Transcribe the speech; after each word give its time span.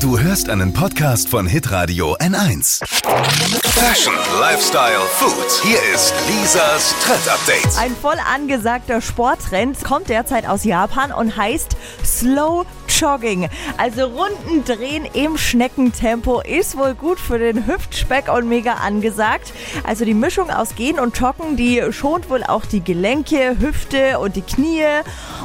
Du 0.00 0.16
hörst 0.16 0.48
einen 0.48 0.72
Podcast 0.72 1.28
von 1.28 1.48
Hitradio 1.48 2.16
N1. 2.18 2.80
Fashion, 3.64 4.14
Lifestyle, 4.40 5.00
Food. 5.10 5.50
Hier 5.64 5.78
ist 5.92 6.14
Lisas 6.28 6.94
Trend 7.02 7.28
Update. 7.28 7.76
Ein 7.78 7.96
voll 7.96 8.16
angesagter 8.32 9.00
Sporttrend 9.00 9.82
kommt 9.82 10.08
derzeit 10.08 10.48
aus 10.48 10.62
Japan 10.62 11.10
und 11.10 11.36
heißt 11.36 11.76
Slow 12.04 12.64
Jogging. 12.98 13.48
Also 13.76 14.06
Runden 14.06 14.64
drehen 14.64 15.06
im 15.12 15.38
Schneckentempo 15.38 16.40
ist 16.40 16.76
wohl 16.76 16.94
gut 16.94 17.20
für 17.20 17.38
den 17.38 17.68
Hüftspeck 17.68 18.32
und 18.32 18.48
mega 18.48 18.72
angesagt. 18.74 19.52
Also 19.84 20.04
die 20.04 20.14
Mischung 20.14 20.50
aus 20.50 20.74
Gehen 20.74 20.98
und 20.98 21.16
Joggen, 21.16 21.56
die 21.56 21.80
schont 21.92 22.28
wohl 22.28 22.42
auch 22.42 22.64
die 22.66 22.82
Gelenke, 22.82 23.56
Hüfte 23.60 24.18
und 24.18 24.34
die 24.34 24.42
Knie. 24.42 24.82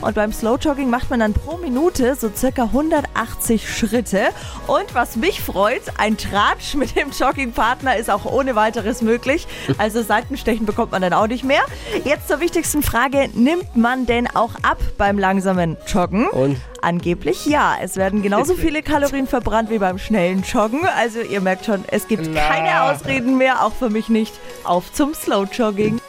Und 0.00 0.14
beim 0.14 0.32
Slow 0.32 0.58
Jogging 0.60 0.90
macht 0.90 1.10
man 1.10 1.18
dann 1.20 1.32
pro 1.32 1.56
Minute 1.56 2.14
so 2.14 2.30
circa 2.34 2.64
180 2.64 3.68
Schritte. 3.68 4.28
Und 4.68 4.94
was 4.94 5.16
mich 5.16 5.40
freut, 5.40 5.82
ein 5.98 6.16
Tratsch 6.16 6.74
mit 6.74 6.94
dem 6.94 7.10
Joggingpartner 7.10 7.96
ist 7.96 8.10
auch 8.10 8.26
ohne 8.26 8.54
weiteres 8.54 9.02
möglich. 9.02 9.48
Also 9.76 10.02
Seitenstechen 10.02 10.66
bekommt 10.66 10.92
man 10.92 11.02
dann 11.02 11.14
auch 11.14 11.26
nicht 11.26 11.42
mehr. 11.42 11.62
Jetzt 12.04 12.28
zur 12.28 12.38
wichtigsten 12.38 12.82
Frage, 12.82 13.28
nimmt 13.34 13.74
man 13.74 14.06
denn 14.06 14.28
auch 14.28 14.54
ab 14.62 14.78
beim 14.96 15.18
langsamen 15.18 15.76
Joggen? 15.88 16.28
Und? 16.28 16.58
Angeblich 16.80 17.39
ja. 17.46 17.76
Es 17.80 17.96
werden 17.96 18.22
genauso 18.22 18.54
viele 18.56 18.82
Kalorien 18.82 19.26
verbrannt 19.26 19.70
wie 19.70 19.78
beim 19.78 19.98
schnellen 19.98 20.42
Joggen. 20.42 20.86
Also 20.86 21.20
ihr 21.20 21.40
merkt 21.40 21.66
schon, 21.66 21.84
es 21.88 22.08
gibt 22.08 22.28
Na. 22.32 22.40
keine 22.48 22.82
Ausreden 22.82 23.38
mehr, 23.38 23.64
auch 23.64 23.72
für 23.72 23.90
mich 23.90 24.08
nicht. 24.08 24.34
Auf 24.64 24.92
zum 24.92 25.14
Slow 25.14 25.46
Jogging. 25.50 26.00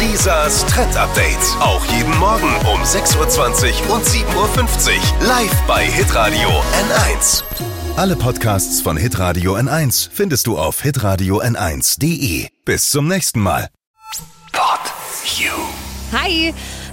Lisas 0.00 0.66
Trend 0.66 0.96
Update. 0.96 1.38
Auch 1.60 1.84
jeden 1.86 2.16
Morgen 2.18 2.48
um 2.72 2.82
6.20 2.82 3.88
Uhr 3.88 3.94
und 3.94 4.04
7.50 4.04 4.26
Uhr. 4.36 5.26
Live 5.26 5.62
bei 5.66 5.84
Hitradio 5.84 6.48
N1. 6.48 7.44
Alle 7.96 8.16
Podcasts 8.16 8.80
von 8.80 8.96
Hitradio 8.96 9.54
N1 9.54 10.08
findest 10.12 10.48
du 10.48 10.58
auf 10.58 10.82
hitradio 10.82 11.40
n1.de. 11.40 12.48
Bis 12.64 12.88
zum 12.90 13.06
nächsten 13.06 13.40
Mal. 13.40 13.68
Pod 14.52 14.80
You. 15.38 15.52
Hi! 16.12 16.52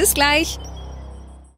Bis 0.00 0.14
gleich. 0.14 0.58